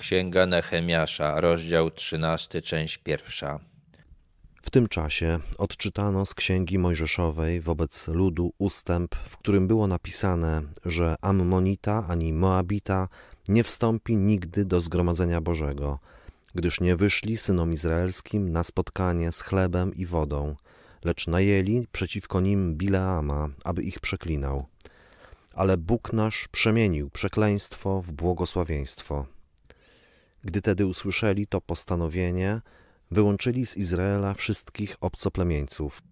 Księga 0.00 0.46
Nehemiasza, 0.46 1.40
rozdział 1.40 1.90
13, 1.90 2.62
część 2.62 2.98
pierwsza. 2.98 3.60
W 4.62 4.70
tym 4.70 4.88
czasie 4.88 5.38
odczytano 5.58 6.26
z 6.26 6.34
księgi 6.34 6.78
Mojżeszowej 6.78 7.60
wobec 7.60 8.08
ludu 8.08 8.52
ustęp, 8.58 9.14
w 9.14 9.36
którym 9.36 9.66
było 9.66 9.86
napisane, 9.86 10.62
że 10.84 11.14
Ammonita 11.20 12.04
ani 12.08 12.32
Moabita 12.32 13.08
nie 13.48 13.64
wstąpi 13.64 14.16
nigdy 14.16 14.64
do 14.64 14.80
zgromadzenia 14.80 15.40
Bożego, 15.40 15.98
gdyż 16.54 16.80
nie 16.80 16.96
wyszli 16.96 17.36
synom 17.36 17.72
izraelskim 17.72 18.52
na 18.52 18.64
spotkanie 18.64 19.32
z 19.32 19.40
chlebem 19.40 19.94
i 19.94 20.06
wodą, 20.06 20.56
lecz 21.04 21.26
najęli 21.26 21.86
przeciwko 21.92 22.40
nim 22.40 22.74
Bileama, 22.74 23.48
aby 23.64 23.82
ich 23.82 24.00
przeklinał. 24.00 24.66
Ale 25.54 25.76
Bóg 25.76 26.12
nasz 26.12 26.48
przemienił 26.52 27.10
przekleństwo 27.10 28.02
w 28.02 28.12
błogosławieństwo. 28.12 29.26
Gdy 30.44 30.62
tedy 30.62 30.86
usłyszeli 30.86 31.46
to 31.46 31.60
postanowienie, 31.60 32.60
wyłączyli 33.10 33.66
z 33.66 33.76
Izraela 33.76 34.34
wszystkich 34.34 34.96
obcoplemieńców. 35.00 36.02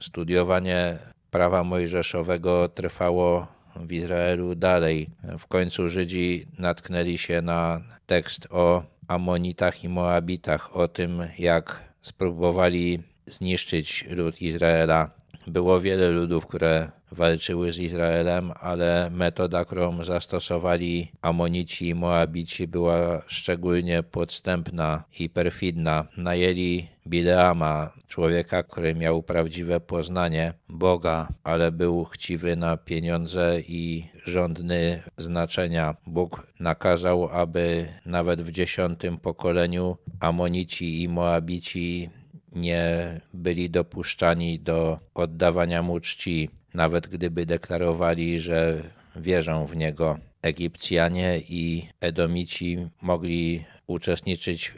Studiowanie 0.00 0.98
prawa 1.30 1.64
mojżeszowego 1.64 2.68
trwało 2.68 3.46
w 3.76 3.92
Izraelu 3.92 4.54
dalej. 4.54 5.10
W 5.38 5.46
końcu 5.46 5.88
Żydzi 5.88 6.46
natknęli 6.58 7.18
się 7.18 7.42
na 7.42 7.82
tekst 8.06 8.48
o 8.50 8.82
Amonitach 9.08 9.84
i 9.84 9.88
Moabitach, 9.88 10.76
o 10.76 10.88
tym 10.88 11.22
jak 11.38 11.94
spróbowali 12.02 13.02
zniszczyć 13.26 14.04
lud 14.10 14.42
Izraela. 14.42 15.10
Było 15.46 15.80
wiele 15.80 16.10
ludów, 16.10 16.46
które 16.46 16.90
walczyły 17.12 17.72
z 17.72 17.78
Izraelem, 17.78 18.52
ale 18.60 19.10
metoda, 19.10 19.64
którą 19.64 20.04
zastosowali 20.04 21.12
Amonici 21.22 21.88
i 21.88 21.94
Moabici 21.94 22.68
była 22.68 23.22
szczególnie 23.26 24.02
podstępna 24.02 25.04
i 25.18 25.30
perfidna. 25.30 26.06
Najęli 26.16 26.88
Bileama, 27.06 27.92
człowieka, 28.06 28.62
który 28.62 28.94
miał 28.94 29.22
prawdziwe 29.22 29.80
poznanie 29.80 30.52
Boga, 30.68 31.28
ale 31.44 31.72
był 31.72 32.04
chciwy 32.04 32.56
na 32.56 32.76
pieniądze 32.76 33.60
i 33.60 34.04
żądny 34.26 35.02
znaczenia. 35.16 35.96
Bóg 36.06 36.46
nakazał, 36.60 37.28
aby 37.28 37.88
nawet 38.06 38.42
w 38.42 38.50
dziesiątym 38.52 39.18
pokoleniu 39.18 39.96
Amonici 40.20 41.02
i 41.02 41.08
Moabici 41.08 42.10
nie 42.52 43.20
byli 43.34 43.70
dopuszczani 43.70 44.60
do 44.60 44.98
oddawania 45.14 45.82
mu 45.82 46.00
czci, 46.00 46.50
nawet 46.78 47.08
gdyby 47.08 47.46
deklarowali, 47.46 48.40
że 48.40 48.82
wierzą 49.16 49.66
w 49.66 49.76
niego. 49.76 50.18
Egipcjanie 50.42 51.40
i 51.48 51.88
Edomici 52.00 52.78
mogli 53.02 53.64
uczestniczyć 53.88 54.74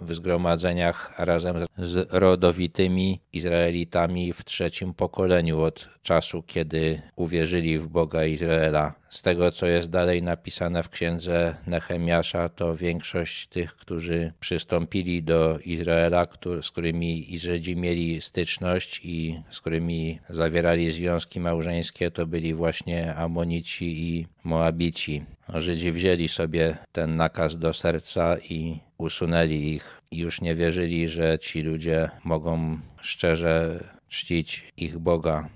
w 0.00 0.14
zgromadzeniach 0.14 1.12
razem 1.18 1.56
z 1.78 2.12
rodowitymi 2.12 3.20
Izraelitami 3.32 4.32
w 4.32 4.44
trzecim 4.44 4.94
pokoleniu 4.94 5.60
od 5.60 5.88
czasu, 6.02 6.42
kiedy 6.42 7.02
uwierzyli 7.16 7.78
w 7.78 7.88
Boga 7.88 8.24
Izraela. 8.24 8.94
Z 9.08 9.22
tego, 9.22 9.52
co 9.52 9.66
jest 9.66 9.90
dalej 9.90 10.22
napisane 10.22 10.82
w 10.82 10.88
księdze 10.88 11.56
Nehemiasza, 11.66 12.48
to 12.48 12.76
większość 12.76 13.46
tych, 13.46 13.76
którzy 13.76 14.32
przystąpili 14.40 15.22
do 15.22 15.58
Izraela, 15.58 16.26
z 16.62 16.70
którymi 16.70 17.38
Żydzi 17.38 17.76
mieli 17.76 18.20
styczność 18.20 19.00
i 19.04 19.40
z 19.50 19.60
którymi 19.60 20.18
zawierali 20.28 20.90
związki 20.90 21.40
małżeńskie, 21.40 22.10
to 22.10 22.26
byli 22.26 22.54
właśnie 22.54 23.14
Amonici 23.14 23.84
i 23.84 24.26
Moabici. 24.44 25.22
Żydzi 25.54 25.92
wzięli 25.92 26.28
sobie 26.28 26.78
ten 26.92 27.16
nakaz 27.16 27.58
do 27.58 27.72
serca 27.72 28.36
i 28.38 28.80
usunęli 28.98 29.74
ich. 29.74 30.00
I 30.10 30.18
już 30.18 30.40
nie 30.40 30.54
wierzyli, 30.54 31.08
że 31.08 31.38
ci 31.38 31.62
ludzie 31.62 32.10
mogą 32.24 32.78
szczerze 33.00 33.84
czcić 34.08 34.72
ich 34.76 34.98
Boga. 34.98 35.48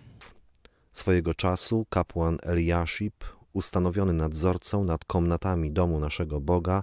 Swojego 0.92 1.34
czasu 1.34 1.86
kapłan 1.91 2.38
Eliaszib, 2.42 3.25
ustanowiony 3.52 4.12
nadzorcą 4.12 4.84
nad 4.84 5.04
komnatami 5.04 5.70
domu 5.70 6.00
naszego 6.00 6.41
Boga, 6.41 6.82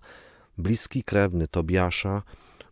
bliski 0.58 1.03
krewny 1.03 1.48
Tobiasza, 1.48 2.24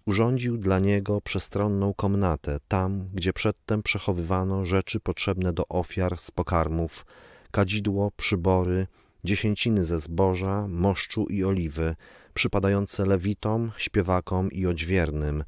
urządził 0.05 0.57
dla 0.57 0.79
niego 0.79 1.21
przestronną 1.21 1.93
komnatę, 1.93 2.57
tam, 2.67 3.09
gdzie 3.13 3.33
przedtem 3.33 3.83
przechowywano 3.83 4.65
rzeczy 4.65 4.99
potrzebne 4.99 5.53
do 5.53 5.67
ofiar 5.67 6.17
z 6.17 6.31
pokarmów, 6.31 7.05
kadzidło, 7.51 8.11
przybory, 8.11 8.87
dziesięciny 9.27 9.83
ze 9.83 9.99
zboża, 9.99 10.67
moszczu 10.67 11.25
i 11.29 11.43
oliwy, 11.43 11.95
przypadające 12.33 13.05
lewitom, 13.05 13.71
śpiewakom 13.77 14.51
i 14.51 14.65
odźwiernym 14.65 15.43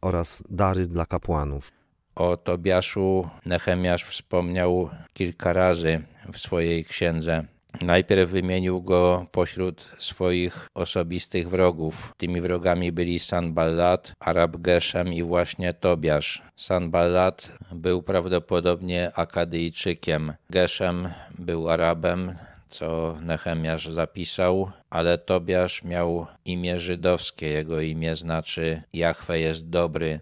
oraz 0.00 0.42
dary 0.50 0.86
dla 0.86 1.06
kapłanów. 1.06 1.70
O 2.14 2.36
Tobiaszu 2.36 3.28
Nehemiasz 3.46 4.04
wspomniał 4.04 4.90
kilka 5.12 5.52
razy 5.52 6.02
w 6.32 6.38
swojej 6.38 6.84
księdze. 6.84 7.44
Najpierw 7.80 8.30
wymienił 8.30 8.82
go 8.82 9.26
pośród 9.32 9.94
swoich 9.98 10.68
osobistych 10.74 11.48
wrogów. 11.48 12.12
Tymi 12.16 12.40
wrogami 12.40 12.92
byli 12.92 13.18
Sanballat, 13.18 14.12
Arab 14.20 14.56
Geszem 14.56 15.12
i 15.12 15.22
właśnie 15.22 15.74
Tobiasz. 15.74 16.42
Sanballat 16.56 17.52
był 17.72 18.02
prawdopodobnie 18.02 19.12
Akadyjczykiem. 19.14 20.32
Geszem 20.50 21.08
był 21.38 21.70
Arabem, 21.70 22.34
co 22.74 23.16
Nehemiasz 23.20 23.88
zapisał, 23.88 24.70
ale 24.90 25.18
Tobiasz 25.18 25.84
miał 25.84 26.26
imię 26.44 26.80
żydowskie. 26.80 27.46
Jego 27.48 27.80
imię 27.80 28.16
znaczy 28.16 28.82
Jahwe 28.92 29.40
jest 29.40 29.68
dobry. 29.68 30.20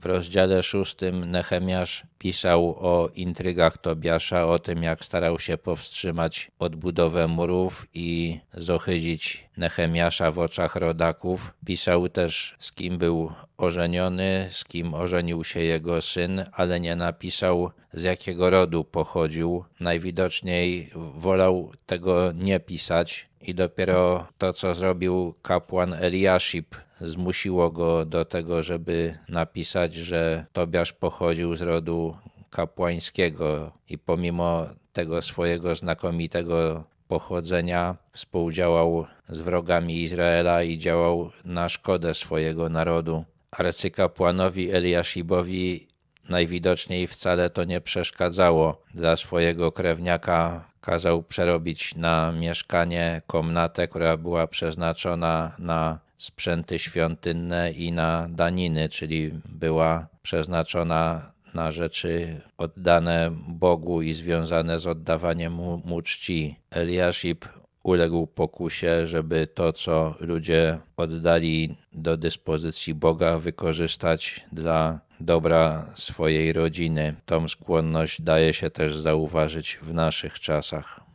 W 0.00 0.06
rozdziale 0.06 0.62
szóstym 0.62 1.30
Nehemiasz 1.30 2.02
pisał 2.18 2.76
o 2.78 3.08
intrygach 3.14 3.78
Tobiasza, 3.78 4.46
o 4.46 4.58
tym 4.58 4.82
jak 4.82 5.04
starał 5.04 5.38
się 5.38 5.58
powstrzymać 5.58 6.50
odbudowę 6.58 7.28
murów 7.28 7.86
i 7.94 8.40
zohydzić 8.54 9.48
Nehemiasza 9.56 10.30
w 10.30 10.38
oczach 10.38 10.76
rodaków. 10.76 11.54
Pisał 11.66 12.08
też 12.08 12.56
z 12.58 12.72
kim 12.72 12.98
był 12.98 13.32
ożeniony, 13.56 14.48
z 14.50 14.64
kim 14.64 14.94
ożenił 14.94 15.44
się 15.44 15.60
jego 15.60 16.02
syn, 16.02 16.44
ale 16.52 16.80
nie 16.80 16.96
napisał 16.96 17.70
z 17.92 18.02
jakiego 18.02 18.50
rodu 18.50 18.84
pochodził. 18.84 19.64
Najwidoczniej 19.80 20.90
wolał 20.94 21.72
tego 21.86 22.32
nie 22.32 22.60
pisać 22.60 23.28
i 23.40 23.54
dopiero 23.54 24.26
to, 24.38 24.52
co 24.52 24.74
zrobił 24.74 25.34
kapłan 25.42 25.94
Eliaszib, 25.94 26.76
zmusiło 27.00 27.70
go 27.70 28.04
do 28.04 28.24
tego, 28.24 28.62
żeby 28.62 29.18
napisać, 29.28 29.94
że 29.94 30.46
Tobiasz 30.52 30.92
pochodził 30.92 31.56
z 31.56 31.62
rodu 31.62 32.16
kapłańskiego 32.50 33.72
i 33.88 33.98
pomimo 33.98 34.66
tego 34.92 35.22
swojego 35.22 35.74
znakomitego 35.74 36.84
pochodzenia 37.08 37.96
współdziałał 38.12 39.06
z 39.28 39.40
wrogami 39.40 40.02
Izraela 40.02 40.62
i 40.62 40.78
działał 40.78 41.30
na 41.44 41.68
szkodę 41.68 42.14
swojego 42.14 42.68
narodu. 42.68 43.24
Arcykapłanowi 43.50 44.70
Eliashibowi 44.70 45.86
najwidoczniej 46.28 47.06
wcale 47.06 47.50
to 47.50 47.64
nie 47.64 47.80
przeszkadzało. 47.80 48.82
Dla 48.94 49.16
swojego 49.16 49.72
krewniaka 49.72 50.70
kazał 50.80 51.22
przerobić 51.22 51.94
na 51.94 52.32
mieszkanie 52.32 53.22
komnatę, 53.26 53.88
która 53.88 54.16
była 54.16 54.46
przeznaczona 54.46 55.52
na 55.58 56.05
sprzęty 56.18 56.78
świątynne 56.78 57.70
i 57.70 57.92
na 57.92 58.28
daniny, 58.30 58.88
czyli 58.88 59.30
była 59.48 60.08
przeznaczona 60.22 61.32
na 61.54 61.70
rzeczy 61.70 62.40
oddane 62.58 63.30
Bogu 63.48 64.02
i 64.02 64.12
związane 64.12 64.78
z 64.78 64.86
oddawaniem 64.86 65.52
mu, 65.52 65.82
mu 65.84 66.02
czci. 66.02 66.56
Eliaszib 66.70 67.48
uległ 67.84 68.26
pokusie, 68.26 69.06
żeby 69.06 69.46
to, 69.46 69.72
co 69.72 70.14
ludzie 70.20 70.78
oddali 70.96 71.76
do 71.92 72.16
dyspozycji 72.16 72.94
Boga, 72.94 73.38
wykorzystać 73.38 74.46
dla 74.52 75.00
dobra 75.20 75.90
swojej 75.94 76.52
rodziny. 76.52 77.14
Tą 77.26 77.48
skłonność 77.48 78.22
daje 78.22 78.52
się 78.52 78.70
też 78.70 78.96
zauważyć 78.96 79.78
w 79.82 79.94
naszych 79.94 80.40
czasach. 80.40 81.05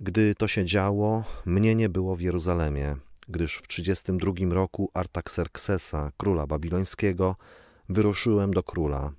Gdy 0.00 0.34
to 0.34 0.48
się 0.48 0.64
działo, 0.64 1.24
mnie 1.46 1.74
nie 1.74 1.88
było 1.88 2.16
w 2.16 2.20
Jeruzalemie, 2.20 2.96
gdyż 3.28 3.56
w 3.56 3.68
32 3.68 4.32
roku 4.50 4.90
Artaxerxesa, 4.94 6.12
króla 6.16 6.46
babilońskiego, 6.46 7.36
wyruszyłem 7.88 8.54
do 8.54 8.62
króla. 8.62 9.12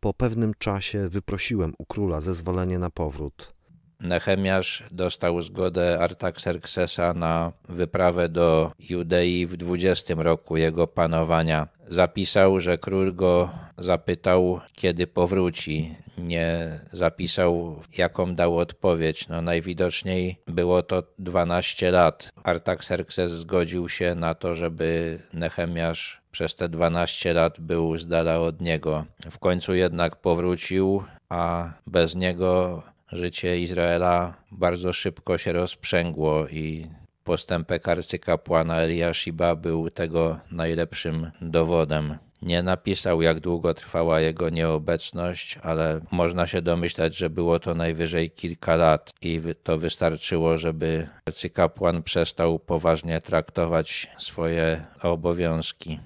Po 0.00 0.14
pewnym 0.14 0.54
czasie 0.58 1.08
wyprosiłem 1.08 1.74
u 1.78 1.84
króla 1.84 2.20
zezwolenie 2.20 2.78
na 2.78 2.90
powrót. 2.90 3.54
Nehemiasz 4.00 4.84
dostał 4.90 5.42
zgodę 5.42 5.98
Artaxerxesa 6.00 7.14
na 7.14 7.52
wyprawę 7.68 8.28
do 8.28 8.72
Judei 8.90 9.46
w 9.46 9.56
20 9.56 10.14
roku 10.16 10.56
jego 10.56 10.86
panowania. 10.86 11.68
Zapisał, 11.88 12.60
że 12.60 12.78
król 12.78 13.14
go 13.14 13.50
zapytał, 13.78 14.60
kiedy 14.74 15.06
powróci. 15.06 15.94
Nie 16.22 16.80
zapisał, 16.92 17.82
jaką 17.98 18.34
dał 18.34 18.58
odpowiedź. 18.58 19.28
No 19.28 19.42
najwidoczniej 19.42 20.36
było 20.46 20.82
to 20.82 21.02
12 21.18 21.90
lat. 21.90 22.30
Artaxerxes 22.44 23.30
zgodził 23.30 23.88
się 23.88 24.14
na 24.14 24.34
to, 24.34 24.54
żeby 24.54 25.18
Nehemiasz 25.32 26.22
przez 26.30 26.54
te 26.54 26.68
12 26.68 27.32
lat 27.32 27.60
był 27.60 27.98
z 27.98 28.06
dala 28.08 28.38
od 28.38 28.60
niego. 28.60 29.04
W 29.30 29.38
końcu 29.38 29.74
jednak 29.74 30.16
powrócił, 30.16 31.04
a 31.28 31.72
bez 31.86 32.14
niego 32.14 32.82
życie 33.12 33.60
Izraela 33.60 34.34
bardzo 34.52 34.92
szybko 34.92 35.38
się 35.38 35.52
rozprzęgło 35.52 36.48
i 36.48 36.86
postępek 37.24 37.88
arcykapłana 37.88 38.76
Eliashiba 38.80 39.56
był 39.56 39.90
tego 39.90 40.38
najlepszym 40.50 41.30
dowodem. 41.40 42.18
Nie 42.42 42.62
napisał, 42.62 43.22
jak 43.22 43.40
długo 43.40 43.74
trwała 43.74 44.20
jego 44.20 44.50
nieobecność, 44.50 45.58
ale 45.62 46.00
można 46.12 46.46
się 46.46 46.62
domyślać, 46.62 47.16
że 47.16 47.30
było 47.30 47.58
to 47.58 47.74
najwyżej 47.74 48.30
kilka 48.30 48.76
lat 48.76 49.10
i 49.22 49.40
to 49.62 49.78
wystarczyło, 49.78 50.58
żeby 50.58 51.08
arcykapłan 51.26 52.02
przestał 52.02 52.58
poważnie 52.58 53.20
traktować 53.20 54.10
swoje 54.18 54.84
obowiązki. 55.02 56.00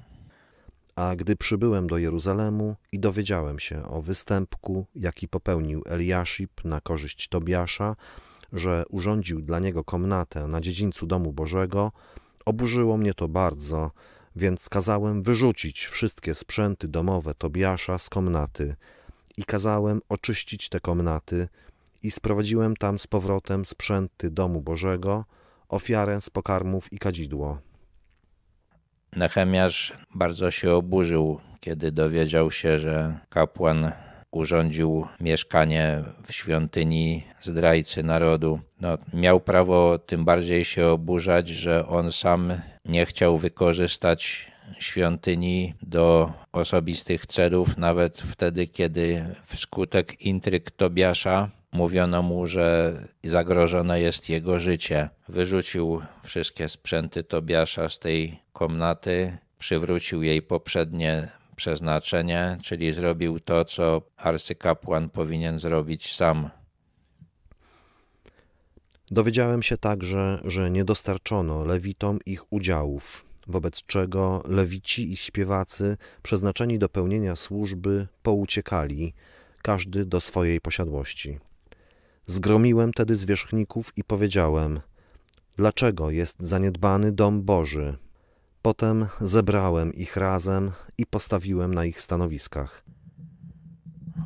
A 0.97 1.17
gdy 1.17 1.37
przybyłem 1.37 1.87
do 1.87 1.99
Jeruzalemu 1.99 2.77
i 2.93 3.01
dowiedziałem 3.01 3.59
się 3.59 3.89
o 3.89 4.03
występku, 4.03 4.87
jaki 4.95 5.29
popełnił 5.29 5.83
Eliaszib 5.87 6.65
na 6.65 6.81
korzyść 6.81 7.29
Tobiasza, 7.29 7.97
że 8.53 8.85
urządził 8.91 9.43
dla 9.43 9.59
niego 9.59 9.85
komnatę 9.85 10.47
na 10.47 10.61
dziedzińcu 10.61 11.07
domu 11.07 11.33
Bożego, 11.33 11.93
oburzyło 12.47 12.97
mnie 12.97 13.15
to 13.15 13.29
bardzo, 13.29 13.91
więc 14.37 14.69
kazałem 14.69 15.23
wyrzucić 15.23 15.87
wszystkie 15.87 16.35
sprzęty 16.35 16.89
domowe 16.89 17.35
Tobiasza 17.35 17.99
z 17.99 18.09
komnaty 18.09 18.77
i 19.37 19.45
kazałem 19.45 20.01
oczyścić 20.09 20.69
te 20.69 20.81
komnaty 20.81 21.49
i 22.03 22.11
sprowadziłem 22.11 22.77
tam 22.77 22.99
z 22.99 23.07
powrotem 23.07 23.65
sprzęty 23.65 24.31
domu 24.31 24.61
Bożego, 24.61 25.25
ofiarę 25.69 26.21
z 26.21 26.31
pokarmów 26.31 26.93
i 26.93 26.99
kadzidło. 26.99 27.59
Nechemiasz 29.13 29.93
bardzo 30.15 30.51
się 30.51 30.73
oburzył, 30.73 31.41
kiedy 31.61 31.93
dowiedział 31.93 32.51
się, 32.51 32.79
że 32.79 33.19
kapłan 33.29 33.93
urządził 34.37 35.07
mieszkanie 35.21 36.03
w 36.27 36.33
świątyni 36.33 37.23
zdrajcy 37.41 38.03
narodu. 38.03 38.61
No, 38.81 38.99
miał 39.15 39.41
prawo 39.41 39.99
tym 39.99 40.25
bardziej 40.25 40.65
się 40.65 40.87
oburzać, 40.87 41.49
że 41.49 41.89
on 41.89 42.13
sam 42.13 42.53
nie 42.85 43.07
chciał 43.07 43.39
wykorzystać 43.39 44.51
świątyni 44.79 45.75
do 45.83 46.33
osobistych 46.53 47.27
celów, 47.27 47.79
nawet 47.79 48.21
wtedy, 48.21 48.67
kiedy 48.67 49.25
wskutek 49.47 50.21
intryg 50.21 50.71
Tobiasza 50.71 51.51
mówiono 51.73 52.23
mu, 52.23 52.47
że 52.47 52.95
zagrożone 53.25 54.01
jest 54.01 54.29
jego 54.29 54.61
życie. 54.61 55.09
Wyrzucił 55.29 56.03
wszystkie 56.25 56.69
sprzęty 56.69 57.25
Tobiasza 57.25 57.89
z 57.89 57.99
tej 57.99 58.41
komnaty, 58.53 59.39
przywrócił 59.59 60.23
jej 60.23 60.43
poprzednie 60.43 61.29
przeznaczenie, 61.57 62.59
czyli 62.63 62.93
zrobił 62.93 63.41
to, 63.41 63.65
co 63.65 64.03
arcykapłan 64.17 65.11
powinien 65.11 65.59
zrobić 65.59 66.15
sam. 66.15 66.51
Dowiedziałem 69.11 69.63
się 69.63 69.77
także, 69.77 70.41
że 70.45 70.71
nie 70.71 70.85
dostarczono 70.85 71.65
lewitom 71.65 72.19
ich 72.27 72.53
udziałów, 72.53 73.25
wobec 73.47 73.83
czego 73.87 74.43
lewici 74.49 75.13
i 75.13 75.17
śpiewacy 75.17 75.97
przeznaczeni 76.23 76.79
do 76.79 76.89
pełnienia 76.89 77.37
służby 77.37 78.09
pouciekali, 78.23 79.15
każdy 79.63 80.05
do 80.05 80.21
swojej 80.21 80.61
posiadłości. 80.61 81.39
Zgromiłem 82.27 82.93
tedy 82.93 83.17
zwierzchników 83.17 83.93
i 83.97 84.05
powiedziałem: 84.05 84.81
Dlaczego 85.57 86.11
jest 86.11 86.37
zaniedbany 86.41 87.13
dom 87.13 87.43
Boży? 87.43 87.99
Potem 88.67 89.07
zebrałem 89.21 89.95
ich 89.95 90.17
razem 90.17 90.73
i 90.99 91.07
postawiłem 91.07 91.75
na 91.75 91.85
ich 91.85 92.01
stanowiskach. 92.01 92.83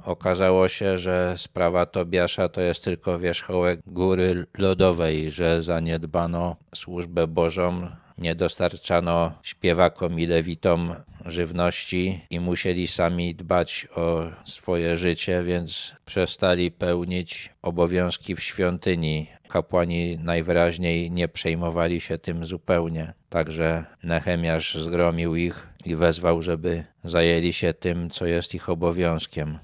Okazało 0.05 0.69
się, 0.69 0.99
że 0.99 1.35
sprawa 1.37 1.87
Tobiasza 1.87 2.49
to 2.49 2.61
jest 2.61 2.85
tylko 2.85 3.19
wierzchołek 3.19 3.81
góry 3.87 4.47
lodowej, 4.59 5.31
że 5.31 5.63
zaniedbano 5.63 6.57
służbę 6.75 7.27
Bożą, 7.27 7.91
nie 8.21 8.35
dostarczano 8.35 9.33
śpiewakom 9.43 10.21
i 10.21 10.27
lewitom 10.27 10.95
żywności 11.27 12.21
i 12.31 12.41
musieli 12.41 12.89
sami 12.89 13.35
dbać 13.35 13.89
o 13.95 14.23
swoje 14.45 14.97
życie, 14.97 15.43
więc 15.43 15.93
przestali 16.05 16.71
pełnić 16.71 17.51
obowiązki 17.63 18.35
w 18.35 18.43
świątyni. 18.43 19.27
Kapłani 19.49 20.19
najwyraźniej 20.19 21.11
nie 21.11 21.29
przejmowali 21.29 22.01
się 22.01 22.19
tym 22.19 22.45
zupełnie. 22.45 23.13
Także 23.29 23.85
Nehemiasz 24.03 24.75
zgromił 24.75 25.37
ich 25.37 25.67
i 25.85 25.97
wezwał, 25.97 26.43
żeby 26.43 26.85
zajęli 27.05 27.53
się 27.53 27.75
tym, 27.75 28.11
co 28.11 28.27
jest 28.27 28.55
ich 28.55 28.69
obowiązkiem. 28.69 29.59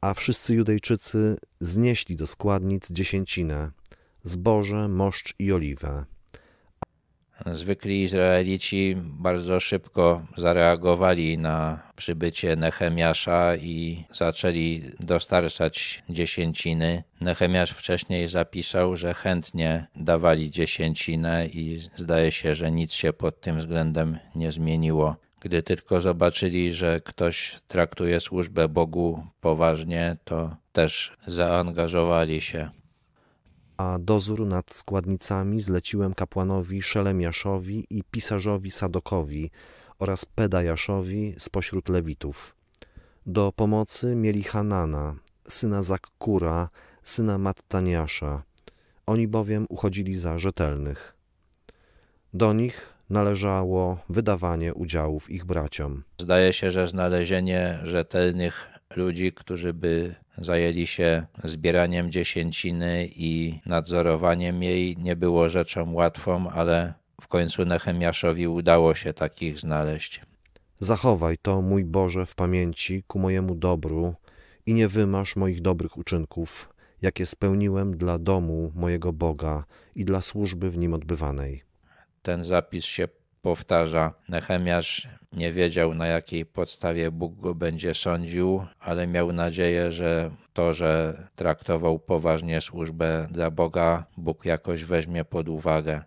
A 0.00 0.14
wszyscy 0.14 0.54
Judejczycy 0.54 1.36
znieśli 1.60 2.16
do 2.16 2.26
składnic 2.26 2.92
dziesięcinę, 2.92 3.70
zboże, 4.22 4.88
moszcz 4.88 5.34
i 5.38 5.52
oliwę 5.52 6.04
Zwykli 7.52 8.02
Izraelici 8.02 8.96
bardzo 8.98 9.60
szybko 9.60 10.26
zareagowali 10.36 11.38
na 11.38 11.82
przybycie 11.96 12.56
Nehemiasza 12.56 13.56
i 13.56 14.04
zaczęli 14.12 14.82
dostarczać 15.00 16.02
dziesięciny. 16.08 17.04
Nehemiasz 17.20 17.70
wcześniej 17.70 18.26
zapisał, 18.26 18.96
że 18.96 19.14
chętnie 19.14 19.86
dawali 19.96 20.50
dziesięcinę 20.50 21.46
i 21.46 21.78
zdaje 21.96 22.30
się, 22.32 22.54
że 22.54 22.70
nic 22.70 22.92
się 22.92 23.12
pod 23.12 23.40
tym 23.40 23.56
względem 23.58 24.18
nie 24.34 24.52
zmieniło. 24.52 25.16
Gdy 25.40 25.62
tylko 25.62 26.00
zobaczyli, 26.00 26.72
że 26.72 27.00
ktoś 27.00 27.58
traktuje 27.68 28.20
służbę 28.20 28.68
Bogu 28.68 29.26
poważnie, 29.40 30.16
to 30.24 30.56
też 30.72 31.16
zaangażowali 31.26 32.40
się 32.40 32.70
a 33.76 33.98
dozór 33.98 34.46
nad 34.46 34.74
składnicami 34.74 35.60
zleciłem 35.60 36.14
kapłanowi 36.14 36.82
Szelemiaszowi 36.82 37.86
i 37.90 38.02
pisarzowi 38.10 38.70
Sadokowi 38.70 39.50
oraz 39.98 40.24
Pedajaszowi 40.24 41.34
spośród 41.38 41.88
Lewitów. 41.88 42.56
Do 43.26 43.52
pomocy 43.52 44.16
mieli 44.16 44.42
Hanana, 44.42 45.14
syna 45.48 45.82
Zakkura, 45.82 46.68
syna 47.02 47.38
Mattaniasza. 47.38 48.42
Oni 49.06 49.28
bowiem 49.28 49.66
uchodzili 49.68 50.18
za 50.18 50.38
rzetelnych. 50.38 51.16
Do 52.34 52.52
nich 52.52 52.94
należało 53.10 53.98
wydawanie 54.08 54.74
udziałów 54.74 55.30
ich 55.30 55.44
braciom. 55.44 56.02
Zdaje 56.20 56.52
się, 56.52 56.70
że 56.70 56.88
znalezienie 56.88 57.78
rzetelnych 57.82 58.75
ludzi, 58.96 59.32
którzy 59.32 59.74
by 59.74 60.14
zajęli 60.38 60.86
się 60.86 61.26
zbieraniem 61.44 62.10
dziesięciny 62.10 63.08
i 63.16 63.60
nadzorowaniem 63.66 64.62
jej. 64.62 64.96
Nie 64.96 65.16
było 65.16 65.48
rzeczą 65.48 65.92
łatwą, 65.92 66.50
ale 66.50 66.94
w 67.20 67.28
końcu 67.28 67.64
Nehemiaszowi 67.64 68.48
udało 68.48 68.94
się 68.94 69.12
takich 69.12 69.58
znaleźć. 69.58 70.20
Zachowaj 70.78 71.38
to, 71.42 71.62
mój 71.62 71.84
Boże, 71.84 72.26
w 72.26 72.34
pamięci 72.34 73.02
ku 73.06 73.18
mojemu 73.18 73.54
dobru 73.54 74.14
i 74.66 74.74
nie 74.74 74.88
wymasz 74.88 75.36
moich 75.36 75.60
dobrych 75.60 75.96
uczynków, 75.96 76.72
jakie 77.02 77.26
spełniłem 77.26 77.96
dla 77.96 78.18
domu 78.18 78.72
mojego 78.74 79.12
Boga 79.12 79.64
i 79.94 80.04
dla 80.04 80.20
służby 80.20 80.70
w 80.70 80.78
nim 80.78 80.94
odbywanej. 80.94 81.62
Ten 82.22 82.44
zapis 82.44 82.84
się 82.84 83.08
powtarza 83.46 84.12
Nehemiasz, 84.28 85.08
nie 85.32 85.52
wiedział 85.52 85.94
na 85.94 86.06
jakiej 86.06 86.46
podstawie 86.46 87.10
Bóg 87.10 87.40
go 87.40 87.54
będzie 87.54 87.94
sądził, 87.94 88.66
ale 88.80 89.06
miał 89.06 89.32
nadzieję, 89.32 89.92
że 89.92 90.30
to, 90.52 90.72
że 90.72 91.22
traktował 91.36 91.98
poważnie 91.98 92.60
służbę 92.60 93.26
dla 93.30 93.50
Boga, 93.50 94.04
Bóg 94.16 94.44
jakoś 94.44 94.84
weźmie 94.84 95.24
pod 95.24 95.48
uwagę. 95.48 96.02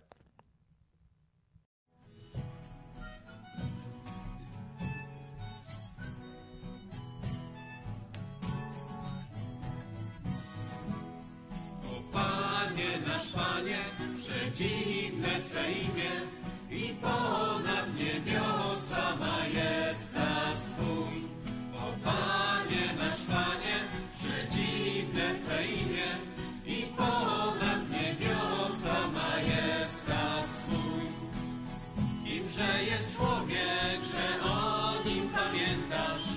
O 11.84 12.12
Panie, 12.12 13.06
nasz 13.06 13.32
Panie, 13.32 13.78
przedziwne 14.16 15.28
Twe 15.28 15.72
imię 15.72 16.39
i 16.72 16.94
ponad 17.02 17.86
niebiosa 17.98 19.16
majestat 19.16 20.58
Twój. 20.76 21.24
O 21.78 21.86
Panie, 22.04 22.84
nasz 22.98 23.22
Panie, 23.28 23.76
przedziwne 24.14 25.34
Twe 25.34 25.64
imię 25.66 26.10
i 26.66 26.82
ponad 26.96 27.82
niebiosa 27.90 28.96
majestat 29.14 30.46
Twój. 30.68 31.04
Kimże 32.24 32.84
jest 32.84 33.16
człowiek, 33.16 33.98
że 34.12 34.50
o 34.50 34.92
nim 35.04 35.28
pamiętasz? 35.28 36.28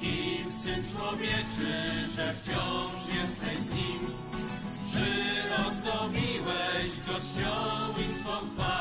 Kim 0.00 0.52
Syn 0.52 0.82
Człowieczy, 0.92 1.72
że 2.16 2.34
wciąż 2.34 3.14
jesteś 3.20 3.58
z 3.58 3.74
nim? 3.74 4.00
Czy 4.92 5.06
ozdobiłeś 5.68 6.90
go 7.06 7.14
i 8.00 8.04
swą 8.04 8.30
chwałą? 8.30 8.75